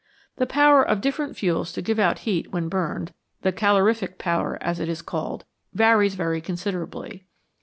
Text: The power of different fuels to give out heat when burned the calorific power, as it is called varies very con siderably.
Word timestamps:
The 0.37 0.47
power 0.47 0.81
of 0.81 0.99
different 0.99 1.37
fuels 1.37 1.71
to 1.73 1.81
give 1.83 1.99
out 1.99 2.17
heat 2.25 2.51
when 2.51 2.69
burned 2.69 3.13
the 3.43 3.51
calorific 3.51 4.17
power, 4.17 4.57
as 4.59 4.79
it 4.79 4.89
is 4.89 5.03
called 5.03 5.45
varies 5.75 6.15
very 6.15 6.41
con 6.41 6.55
siderably. 6.55 7.25